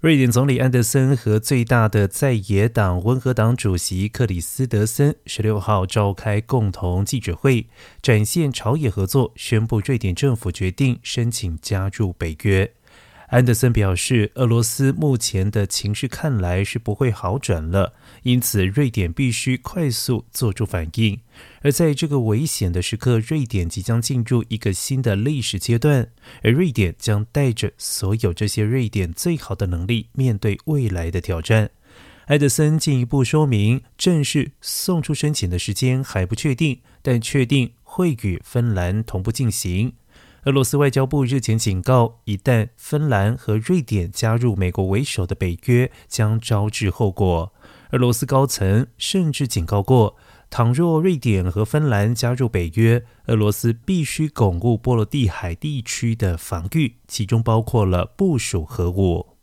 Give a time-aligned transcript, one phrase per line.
[0.00, 7.66] 瑞典总理安德森和最大的在野党温和党主席克里斯德森十六号召开共同记者会，
[8.00, 12.72] 展现朝野合作，宣布瑞典政府决定申请加入北约。
[13.28, 17.92] 安德森表示，俄罗斯目前的情势看来是不会好转了，
[18.22, 21.20] 因此瑞典必须快速做出反应。
[21.60, 26.08] 而在这个危险的时刻，瑞典即将进入一个新的历史阶段，
[26.42, 31.68] 而瑞典将带着所有这些瑞典最好的能力面对未来的挑战。
[32.28, 39.92] 埃德森进一步说明，正式送出申请的时间还不确定，但确定会与芬兰同步进行。
[40.44, 47.52] 俄罗斯外交部日前警告，一旦芬兰和瑞典加入美国为首的北约，将招致后果。
[47.90, 50.16] 俄罗斯高层甚至警告过，
[50.48, 59.37] 倘若瑞典和芬兰加入北约，俄罗斯必须巩固波罗的海地区的防御，其中包括了部署核武。